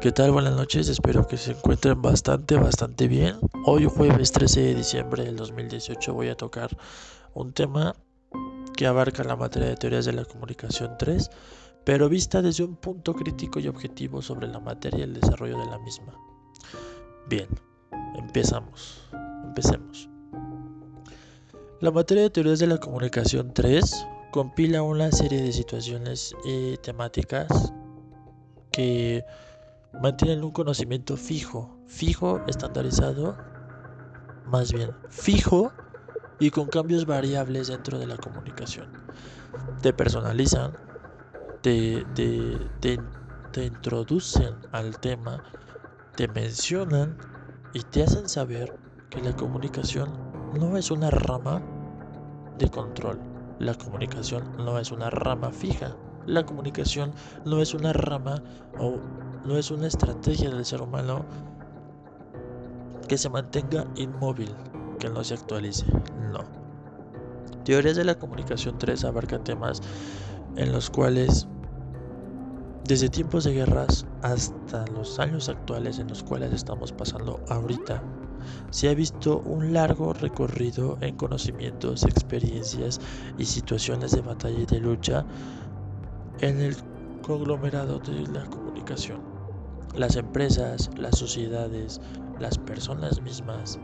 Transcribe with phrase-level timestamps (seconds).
[0.00, 0.30] ¿Qué tal?
[0.32, 3.36] Buenas noches, espero que se encuentren bastante, bastante bien.
[3.66, 6.74] Hoy jueves 13 de diciembre del 2018 voy a tocar
[7.34, 7.94] un tema
[8.74, 11.30] que abarca la materia de teorías de la comunicación 3,
[11.84, 15.66] pero vista desde un punto crítico y objetivo sobre la materia y el desarrollo de
[15.66, 16.14] la misma.
[17.28, 17.48] Bien,
[18.16, 19.06] empezamos,
[19.44, 20.08] empecemos.
[21.80, 27.74] La materia de teorías de la comunicación 3 compila una serie de situaciones y temáticas
[28.72, 29.24] que
[29.92, 33.36] mantienen un conocimiento fijo, fijo, estandarizado,
[34.46, 35.72] más bien fijo
[36.38, 38.88] y con cambios variables dentro de la comunicación.
[39.82, 40.72] Te personalizan,
[41.62, 45.42] te, te, introducen al tema,
[46.16, 47.16] te mencionan
[47.74, 48.78] y te hacen saber
[49.10, 50.10] que la comunicación
[50.58, 51.62] no es una rama
[52.58, 53.20] de control.
[53.58, 55.96] La comunicación no es una rama fija.
[56.26, 57.12] La comunicación
[57.44, 58.42] no es una rama
[58.78, 58.98] o
[59.44, 61.24] no es una estrategia del ser humano
[63.08, 64.54] que se mantenga inmóvil,
[64.98, 65.86] que no se actualice.
[66.30, 66.44] No.
[67.64, 69.80] Teorías de la comunicación 3 abarca temas
[70.56, 71.48] en los cuales
[72.84, 78.02] desde tiempos de guerras hasta los años actuales en los cuales estamos pasando ahorita,
[78.70, 83.00] se ha visto un largo recorrido en conocimientos, experiencias
[83.38, 85.24] y situaciones de batalla y de lucha
[86.40, 86.76] en el
[87.22, 89.20] conglomerado de la comunicación.
[89.94, 92.00] Las empresas, las sociedades,
[92.38, 93.78] las personas mismas,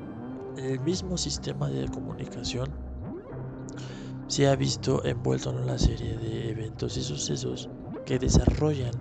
[0.57, 2.71] el mismo sistema de comunicación
[4.29, 7.69] se ha visto envuelto en una serie de eventos y sucesos
[8.05, 8.93] que desarrollan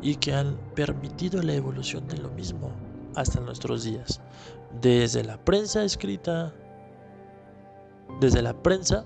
[0.00, 2.70] y que han permitido la evolución de lo mismo
[3.16, 4.20] hasta nuestros días.
[4.80, 6.52] Desde la prensa escrita,
[8.20, 9.04] desde la prensa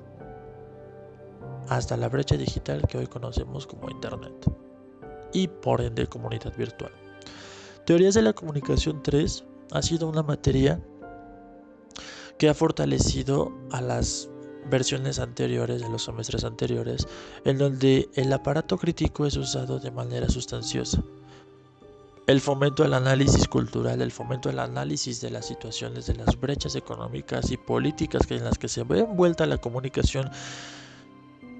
[1.69, 4.51] hasta la brecha digital que hoy conocemos como Internet
[5.33, 6.93] y por ende comunidad virtual.
[7.85, 10.81] Teorías de la comunicación 3 ha sido una materia
[12.39, 14.28] que ha fortalecido a las
[14.71, 17.07] versiones anteriores de los semestres anteriores,
[17.45, 21.03] en donde el aparato crítico es usado de manera sustanciosa.
[22.27, 26.75] El fomento del análisis cultural, el fomento del análisis de las situaciones, de las brechas
[26.75, 30.31] económicas y políticas en las que se ve envuelta la comunicación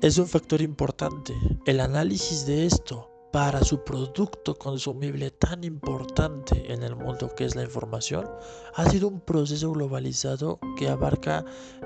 [0.01, 1.35] es un factor importante.
[1.67, 7.57] El análisis de esto para su producto consumible tan importante en el mundo que es
[7.57, 8.27] la información,
[8.75, 11.45] ha sido un proceso globalizado que abarca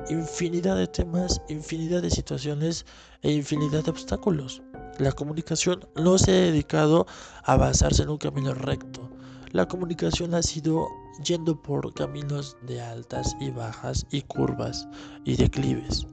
[0.09, 2.85] infinidad de temas, infinidad de situaciones
[3.23, 4.63] e infinidad de obstáculos.
[4.99, 7.07] La comunicación no se ha dedicado
[7.45, 9.11] a basarse en un camino recto.
[9.53, 10.87] La comunicación ha sido
[11.25, 14.87] yendo por caminos de altas y bajas y curvas
[15.25, 16.07] y declives.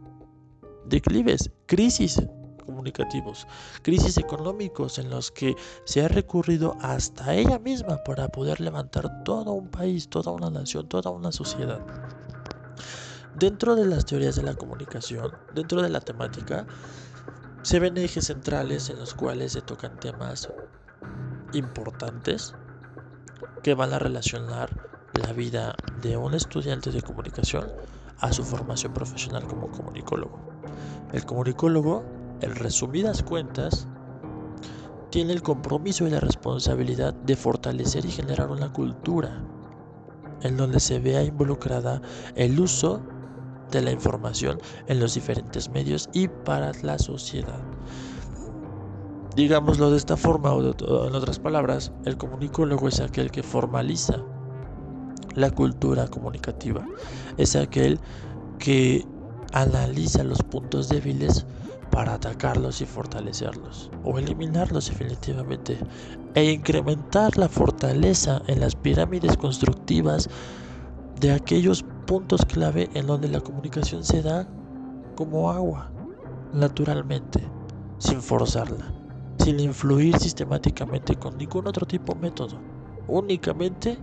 [0.89, 2.19] Declives, crisis,
[2.65, 3.47] comunicativos,
[3.83, 5.55] crisis económicos en los que
[5.85, 10.89] se ha recurrido hasta ella misma para poder levantar todo un país, toda una nación,
[10.89, 11.79] toda una sociedad.
[13.35, 16.65] Dentro de las teorías de la comunicación, dentro de la temática,
[17.61, 20.49] se ven ejes centrales en los cuales se tocan temas
[21.53, 22.55] importantes
[23.61, 24.69] que van a relacionar
[25.13, 27.71] la vida de un estudiante de comunicación
[28.19, 30.48] a su formación profesional como comunicólogo.
[31.13, 32.03] El comunicólogo
[32.41, 33.87] en resumidas cuentas,
[35.09, 39.43] tiene el compromiso y la responsabilidad de fortalecer y generar una cultura
[40.41, 42.01] en donde se vea involucrada
[42.35, 43.01] el uso
[43.71, 47.59] de la información en los diferentes medios y para la sociedad.
[49.35, 54.17] Digámoslo de esta forma o en otras palabras, el comunicólogo es aquel que formaliza
[55.35, 56.85] la cultura comunicativa,
[57.37, 57.99] es aquel
[58.57, 59.05] que
[59.53, 61.45] analiza los puntos débiles
[61.91, 65.77] para atacarlos y fortalecerlos, o eliminarlos definitivamente,
[66.35, 70.29] e incrementar la fortaleza en las pirámides constructivas
[71.19, 74.47] de aquellos puntos clave en donde la comunicación se da
[75.15, 75.91] como agua,
[76.53, 77.43] naturalmente,
[77.97, 78.93] sin forzarla,
[79.43, 82.59] sin influir sistemáticamente con ningún otro tipo de método,
[83.07, 83.97] únicamente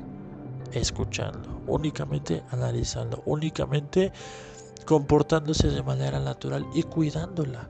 [0.72, 4.12] escuchando, únicamente analizando, únicamente
[4.86, 7.68] comportándose de manera natural y cuidándola.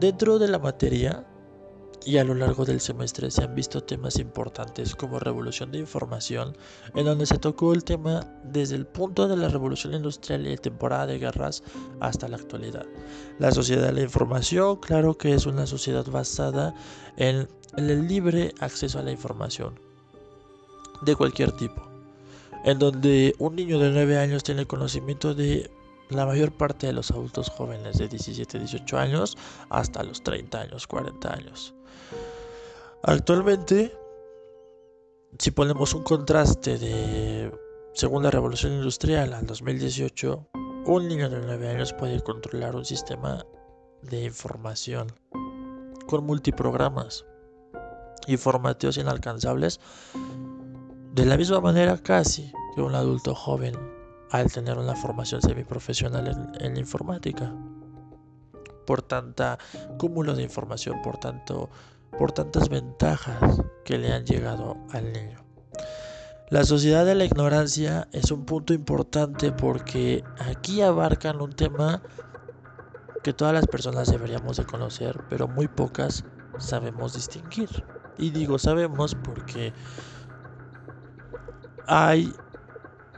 [0.00, 1.26] Dentro de la materia
[2.04, 6.56] y a lo largo del semestre se han visto temas importantes como revolución de información,
[6.94, 11.06] en donde se tocó el tema desde el punto de la revolución industrial y temporada
[11.06, 11.62] de guerras
[12.00, 12.86] hasta la actualidad.
[13.38, 16.74] La sociedad de la información, claro que es una sociedad basada
[17.16, 19.78] en el libre acceso a la información
[21.02, 21.89] de cualquier tipo,
[22.64, 25.70] en donde un niño de 9 años tiene conocimiento de
[26.08, 29.36] la mayor parte de los adultos jóvenes de 17, 18 años
[29.68, 31.74] hasta los 30 años, 40 años.
[33.02, 33.92] Actualmente
[35.38, 37.52] si ponemos un contraste de
[37.94, 40.48] segunda revolución industrial al 2018,
[40.86, 43.46] un niño de 9 años puede controlar un sistema
[44.02, 45.06] de información
[46.06, 47.24] con multiprogramas
[48.26, 49.80] y formateos inalcanzables
[51.12, 53.74] de la misma manera casi que un adulto joven
[54.30, 57.52] al tener una formación semiprofesional en, en informática.
[58.86, 59.58] Por tanta
[59.98, 61.68] cúmulo de información, por tanto,
[62.16, 65.44] por tantas ventajas que le han llegado al niño.
[66.50, 72.02] La sociedad de la ignorancia es un punto importante porque aquí abarcan un tema
[73.22, 76.24] que todas las personas deberíamos de conocer, pero muy pocas
[76.58, 77.84] sabemos distinguir.
[78.18, 79.72] Y digo sabemos porque
[81.92, 82.32] hay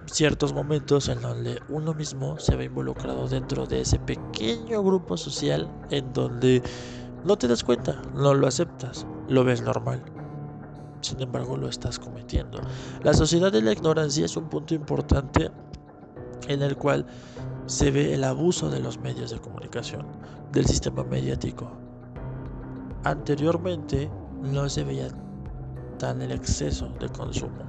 [0.06, 5.70] ciertos momentos en donde uno mismo se ve involucrado dentro de ese pequeño grupo social
[5.90, 6.62] en donde
[7.22, 10.02] no te das cuenta, no lo aceptas, lo ves normal.
[11.02, 12.62] Sin embargo, lo estás cometiendo.
[13.02, 15.50] La sociedad de la ignorancia es un punto importante
[16.48, 17.04] en el cual
[17.66, 20.06] se ve el abuso de los medios de comunicación,
[20.50, 21.70] del sistema mediático.
[23.04, 24.10] Anteriormente
[24.40, 25.08] no se veía
[26.10, 27.64] el exceso de consumo,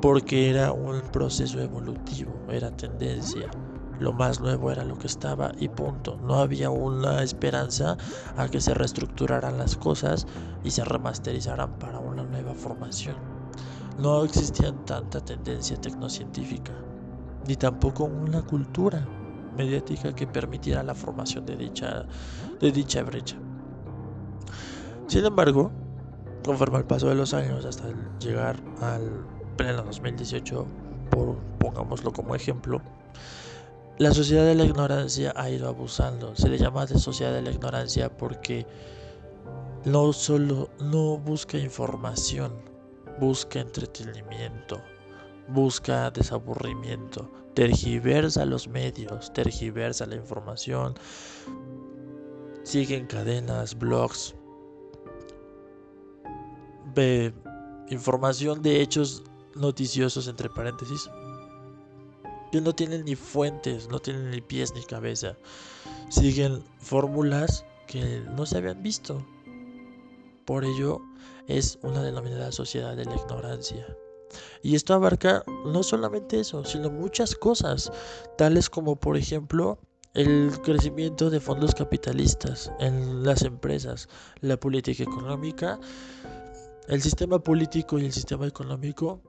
[0.00, 3.50] porque era un proceso evolutivo, era tendencia.
[3.98, 6.18] Lo más nuevo era lo que estaba y punto.
[6.22, 7.96] No había una esperanza
[8.36, 10.26] a que se reestructuraran las cosas
[10.64, 13.16] y se remasterizaran para una nueva formación.
[13.98, 16.72] No existía tanta tendencia tecnocientífica,
[17.46, 19.06] ni tampoco una cultura
[19.56, 22.06] mediática que permitiera la formación de dicha,
[22.60, 23.36] de dicha brecha.
[25.06, 25.70] Sin embargo,
[26.44, 27.84] conforme al paso de los años hasta
[28.18, 30.66] llegar al pleno 2018,
[31.10, 32.80] por, pongámoslo como ejemplo,
[33.98, 36.34] la sociedad de la ignorancia ha ido abusando.
[36.34, 38.66] Se le llama de sociedad de la ignorancia porque
[39.84, 42.52] no solo no busca información,
[43.20, 44.80] busca entretenimiento,
[45.48, 50.94] busca desaburrimiento, tergiversa los medios, tergiversa la información,
[52.62, 54.34] siguen cadenas, blogs,
[57.88, 59.22] información de hechos
[59.54, 61.08] noticiosos entre paréntesis
[62.52, 65.36] que no tienen ni fuentes, no tienen ni pies ni cabeza.
[66.10, 69.24] Siguen fórmulas que no se habían visto.
[70.44, 71.00] Por ello
[71.48, 73.86] es una denominada sociedad de la ignorancia.
[74.62, 77.90] Y esto abarca no solamente eso, sino muchas cosas,
[78.36, 79.78] tales como por ejemplo
[80.14, 84.08] el crecimiento de fondos capitalistas en las empresas,
[84.40, 85.80] la política económica,
[86.88, 89.20] el sistema político y el sistema económico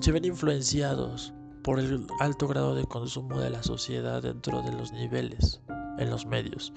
[0.00, 1.32] se ven influenciados
[1.62, 5.60] por el alto grado de consumo de la sociedad dentro de los niveles
[5.98, 6.72] en los medios.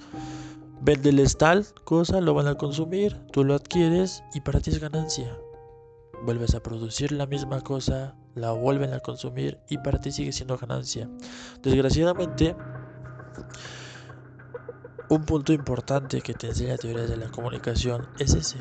[0.82, 5.36] Vendeles tal cosa, lo van a consumir, tú lo adquieres y para ti es ganancia
[6.22, 10.56] vuelves a producir la misma cosa, la vuelven a consumir y para ti sigue siendo
[10.58, 11.08] ganancia.
[11.62, 12.54] Desgraciadamente,
[15.08, 18.58] un punto importante que te enseña teoría de la comunicación es ese,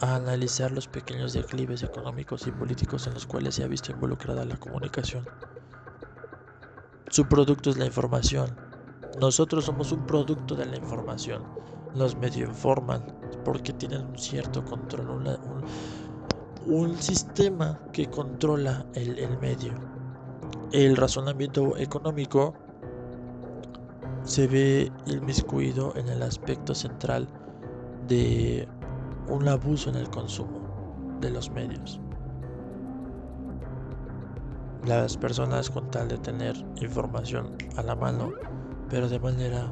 [0.00, 4.44] a analizar los pequeños declives económicos y políticos en los cuales se ha visto involucrada
[4.44, 5.26] la comunicación.
[7.10, 8.54] Su producto es la información.
[9.20, 11.42] Nosotros somos un producto de la información.
[11.94, 13.02] Los medio informan
[13.44, 15.38] porque tienen un cierto control,
[16.66, 19.72] un, sistema que controla el, el medio.
[20.70, 22.54] El razonamiento económico
[24.22, 27.26] se ve inmiscuido en el aspecto central
[28.06, 28.68] de
[29.28, 32.00] un abuso en el consumo de los medios.
[34.86, 38.32] Las personas con tal de tener información a la mano,
[38.88, 39.70] pero de manera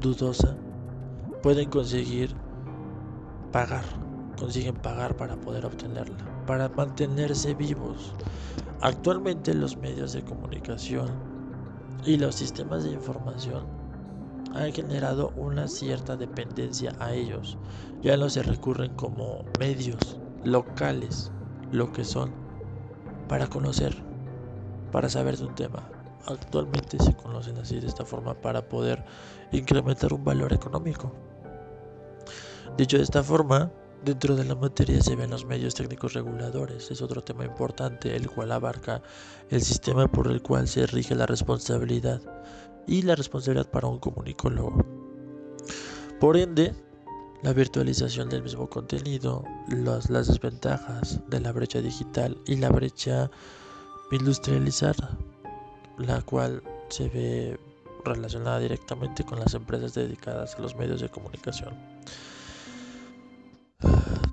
[0.00, 0.56] dudosa,
[1.42, 2.34] pueden conseguir
[3.50, 3.84] pagar
[4.42, 6.16] consiguen pagar para poder obtenerla,
[6.48, 8.12] para mantenerse vivos.
[8.80, 11.08] Actualmente los medios de comunicación
[12.04, 13.81] y los sistemas de información
[14.54, 17.58] han generado una cierta dependencia a ellos.
[18.02, 21.30] Ya no se recurren como medios locales,
[21.70, 22.32] lo que son,
[23.28, 23.94] para conocer,
[24.90, 25.88] para saber de un tema.
[26.26, 29.04] Actualmente se conocen así de esta forma para poder
[29.52, 31.12] incrementar un valor económico.
[32.76, 33.70] Dicho de esta forma,
[34.04, 38.28] Dentro de la materia se ven los medios técnicos reguladores, es otro tema importante, el
[38.28, 39.00] cual abarca
[39.48, 42.20] el sistema por el cual se rige la responsabilidad
[42.86, 44.84] y la responsabilidad para un comunicólogo.
[46.20, 46.72] Por ende,
[47.42, 53.30] la virtualización del mismo contenido, las, las desventajas de la brecha digital y la brecha
[54.12, 55.18] industrializada,
[55.98, 57.58] la cual se ve
[58.04, 61.74] relacionada directamente con las empresas dedicadas a los medios de comunicación.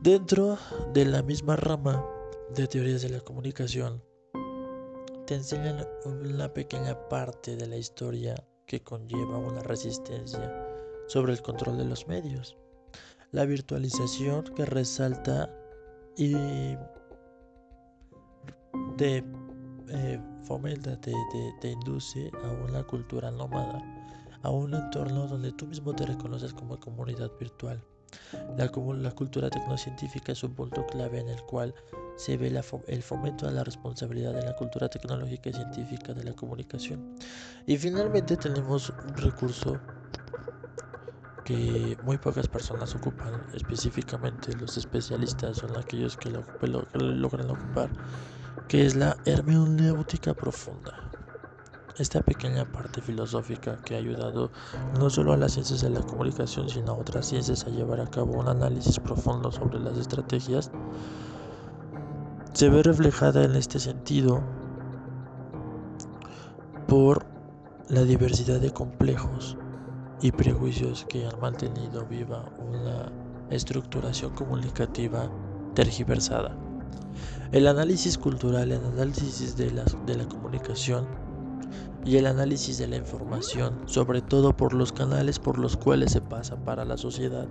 [0.02, 0.58] Dentro
[0.94, 2.06] de la misma rama
[2.56, 4.02] de teorías de la comunicación,
[5.30, 8.34] te enseñan una pequeña parte de la historia
[8.66, 10.52] que conlleva una resistencia
[11.08, 12.58] sobre el control de los medios.
[13.32, 15.56] La virtualización que resalta
[16.18, 16.34] y
[18.98, 19.24] te
[19.90, 21.14] eh, fomenta, te,
[21.62, 23.84] te induce a una cultura nómada,
[24.42, 27.80] a un entorno donde tú mismo te reconoces como comunidad virtual.
[28.58, 31.74] La, la cultura tecnocientífica es un punto clave en el cual
[32.18, 32.48] se ve
[32.88, 37.16] el fomento a la responsabilidad de la cultura tecnológica y científica de la comunicación.
[37.66, 39.80] Y finalmente tenemos un recurso
[41.46, 46.46] que muy pocas personas ocupan, específicamente los especialistas son aquellos que lo,
[46.94, 47.90] logran ocupar,
[48.68, 51.09] que es la hermenéutica profunda
[52.00, 54.52] esta pequeña parte filosófica que ha ayudado
[54.98, 58.08] no solo a las ciencias de la comunicación, sino a otras ciencias a llevar a
[58.08, 60.72] cabo un análisis profundo sobre las estrategias,
[62.54, 64.42] se ve reflejada en este sentido
[66.88, 67.26] por
[67.90, 69.58] la diversidad de complejos
[70.22, 73.12] y prejuicios que han mantenido viva una
[73.50, 75.30] estructuración comunicativa
[75.74, 76.56] tergiversada.
[77.52, 81.29] El análisis cultural, el análisis de la, de la comunicación
[82.06, 86.22] y el análisis de la información, sobre todo por los canales por los cuales se
[86.22, 87.48] pasa para la sociedad.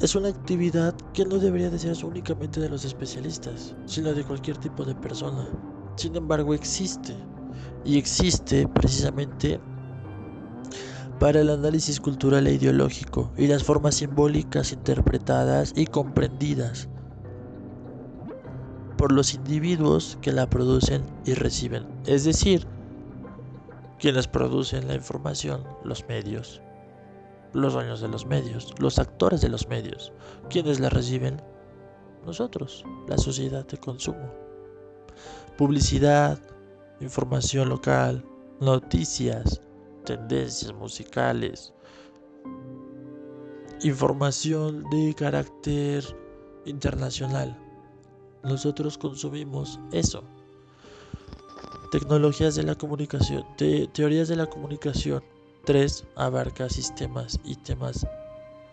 [0.00, 4.56] Es una actividad que no debería de ser únicamente de los especialistas, sino de cualquier
[4.56, 5.46] tipo de persona.
[5.96, 7.14] Sin embargo, existe.
[7.84, 9.60] Y existe precisamente
[11.18, 16.88] para el análisis cultural e ideológico y las formas simbólicas interpretadas y comprendidas
[18.96, 21.86] por los individuos que la producen y reciben.
[22.06, 22.66] Es decir,
[24.00, 26.62] quienes producen la información, los medios,
[27.52, 30.12] los dueños de los medios, los actores de los medios,
[30.48, 31.42] quienes la reciben,
[32.24, 34.32] nosotros, la sociedad de consumo.
[35.58, 36.38] Publicidad,
[37.00, 38.24] información local,
[38.58, 39.60] noticias,
[40.04, 41.74] tendencias musicales,
[43.82, 46.04] información de carácter
[46.64, 47.54] internacional.
[48.42, 50.24] Nosotros consumimos eso.
[51.90, 55.24] Tecnologías de la comunicación, teorías de la comunicación.
[55.64, 56.06] 3.
[56.14, 58.06] Abarca sistemas y temas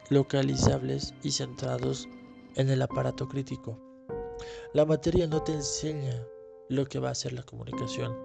[0.09, 2.07] localizables y centrados
[2.55, 3.79] en el aparato crítico.
[4.75, 6.23] La materia no te enseña
[6.69, 8.15] lo que va a ser la comunicación.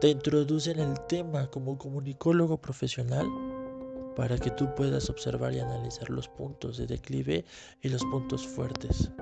[0.00, 3.26] Te introduce en el tema como comunicólogo profesional
[4.16, 7.44] para que tú puedas observar y analizar los puntos de declive
[7.82, 9.12] y los puntos fuertes.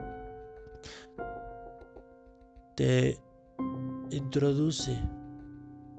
[2.76, 3.18] Te
[4.10, 4.98] Introduce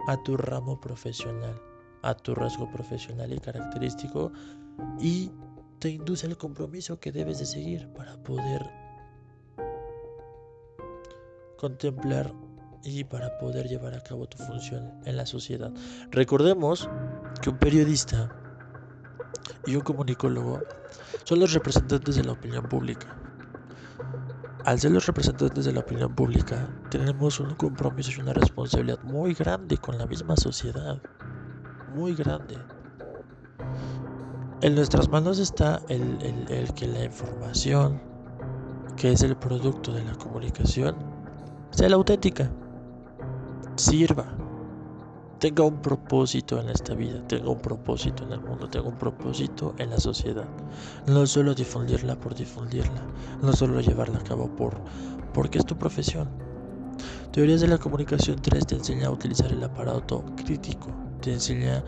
[0.07, 1.59] a tu ramo profesional,
[2.03, 4.31] a tu rasgo profesional y característico
[4.99, 5.31] y
[5.79, 8.69] te induce al compromiso que debes de seguir para poder
[11.57, 12.33] contemplar
[12.83, 15.71] y para poder llevar a cabo tu función en la sociedad.
[16.11, 16.87] Recordemos
[17.41, 18.29] que un periodista
[19.65, 20.61] y un comunicólogo
[21.23, 23.24] son los representantes de la opinión pública.
[24.65, 29.35] Al ser los representantes de la opinión pública, tenemos un compromiso y una responsabilidad muy
[29.35, 30.99] grande con la misma sociedad.
[31.93, 32.57] Muy grande.
[34.61, 38.01] En nuestras manos está el, que la información,
[38.97, 40.95] que es el producto de la comunicación,
[41.69, 42.49] sea la auténtica,
[43.75, 44.25] sirva
[45.39, 49.75] tenga un propósito en esta vida, tenga un propósito en el mundo, tenga un propósito
[49.77, 50.47] en la sociedad.
[51.07, 53.01] No solo difundirla por difundirla,
[53.41, 54.75] no solo llevarla a cabo por
[55.33, 56.29] porque es tu profesión.
[57.31, 60.87] Teorías de la comunicación 3 te enseña a utilizar el aparato crítico,
[61.21, 61.83] te enseña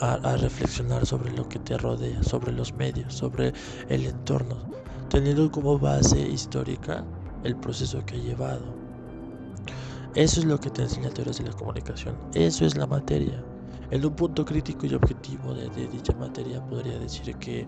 [0.00, 3.52] a, a reflexionar sobre lo que te rodea, sobre los medios, sobre
[3.88, 4.56] el entorno,
[5.08, 7.04] teniendo como base histórica
[7.42, 8.81] el proceso que ha llevado
[10.14, 12.16] eso es lo que te enseña teorías de la comunicación.
[12.34, 13.42] Eso es la materia.
[13.90, 17.66] En un punto crítico y objetivo de, dicha materia podría decir que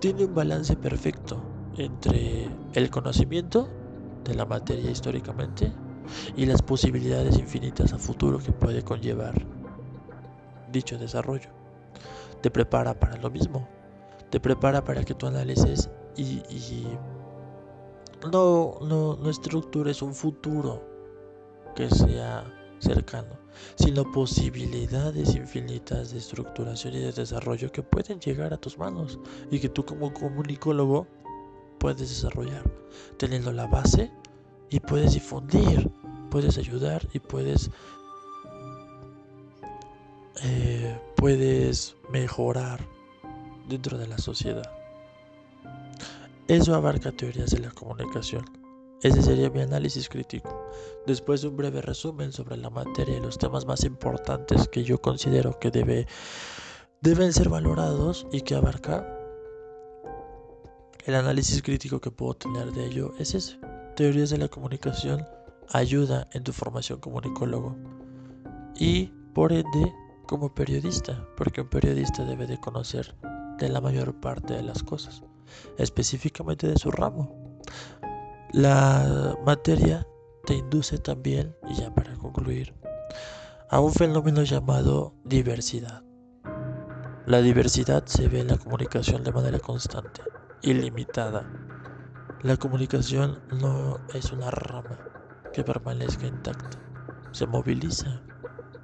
[0.00, 1.40] tiene un balance perfecto
[1.76, 3.68] entre el conocimiento
[4.24, 5.72] de la materia históricamente
[6.36, 9.34] y las posibilidades infinitas a futuro que puede conllevar
[10.72, 11.50] dicho desarrollo.
[12.42, 13.68] Te prepara para lo mismo.
[14.30, 16.42] Te prepara para que tú analices y
[18.30, 20.82] no, no, no estructures un futuro
[21.74, 22.44] que sea
[22.78, 23.38] cercano,
[23.76, 29.18] sino posibilidades infinitas de estructuración y de desarrollo que pueden llegar a tus manos
[29.50, 31.06] y que tú como comunicólogo
[31.78, 32.64] puedes desarrollar,
[33.16, 34.10] teniendo la base
[34.70, 35.90] y puedes difundir,
[36.30, 37.70] puedes ayudar y puedes
[40.42, 42.80] eh, puedes mejorar
[43.68, 44.79] dentro de la sociedad.
[46.50, 48.44] Eso abarca teorías de la comunicación.
[49.02, 50.68] Ese sería mi análisis crítico.
[51.06, 55.00] Después de un breve resumen sobre la materia y los temas más importantes que yo
[55.00, 56.08] considero que debe,
[57.02, 59.06] deben ser valorados y que abarca,
[61.06, 63.60] el análisis crítico que puedo tener de ello es ese.
[63.94, 65.24] Teorías de la comunicación
[65.68, 67.76] ayuda en tu formación comunicólogo
[68.74, 69.94] y por ende
[70.26, 73.14] como periodista, porque un periodista debe de conocer
[73.58, 75.22] de la mayor parte de las cosas,
[75.78, 77.60] específicamente de su ramo.
[78.52, 80.06] La materia
[80.44, 82.74] te induce también, y ya para concluir,
[83.68, 86.02] a un fenómeno llamado diversidad.
[87.26, 90.22] La diversidad se ve en la comunicación de manera constante,
[90.62, 91.48] ilimitada.
[92.42, 94.98] La comunicación no es una rama
[95.52, 96.78] que permanezca intacta,
[97.30, 98.22] se moviliza,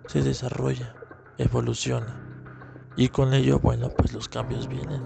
[0.07, 0.95] se desarrolla,
[1.39, 2.23] evoluciona.
[2.97, 5.03] Y con ello, bueno, pues los cambios vienen.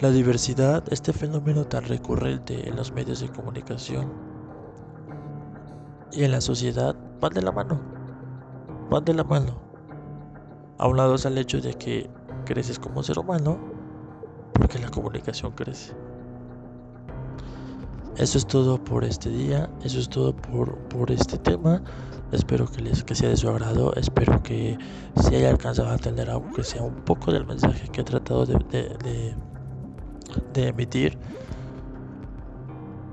[0.00, 4.12] La diversidad, este fenómeno tan recurrente en los medios de comunicación
[6.10, 7.80] y en la sociedad, van de la mano.
[8.90, 9.60] Van de la mano.
[10.78, 12.10] Aunados al hecho de que
[12.44, 13.58] creces como ser humano,
[14.52, 15.94] porque la comunicación crece.
[18.16, 21.82] Eso es todo por este día, eso es todo por, por este tema.
[22.32, 24.78] Espero que les que sea de su agrado, espero que
[25.16, 28.46] se haya alcanzado a entender algo que sea un poco del mensaje que he tratado
[28.46, 29.36] de,
[30.52, 31.18] de emitir.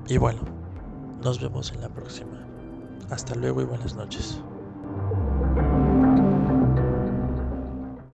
[0.08, 0.40] Y bueno,
[1.22, 2.46] nos vemos en la próxima.
[3.10, 4.42] Hasta luego y buenas noches.